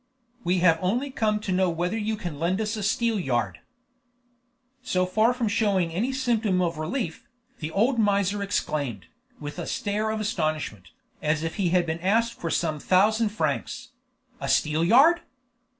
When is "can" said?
2.15-2.39